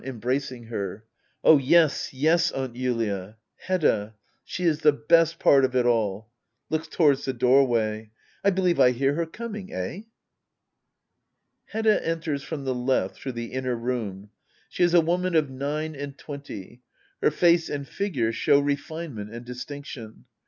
[0.03, 1.05] [Embracing her.']
[1.43, 2.51] Oh yes, yes.
[2.53, 6.31] Aunt Julia Hedda— she is the best part of it all!
[6.71, 8.09] [Looks towards the doorway.']
[8.43, 10.01] I believe I hear her coming —eh?
[11.67, 14.31] Hedda eiders from the left through the inner room.
[14.69, 16.81] She is a woman of nine and twenty.
[17.21, 20.23] Her face and figure show refinement and distiiiction.